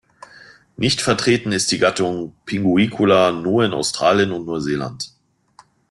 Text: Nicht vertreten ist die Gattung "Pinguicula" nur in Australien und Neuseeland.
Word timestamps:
Nicht 0.77 0.99
vertreten 0.99 1.51
ist 1.51 1.71
die 1.71 1.77
Gattung 1.77 2.33
"Pinguicula" 2.47 3.31
nur 3.33 3.63
in 3.65 3.71
Australien 3.73 4.31
und 4.31 4.47
Neuseeland. 4.47 5.13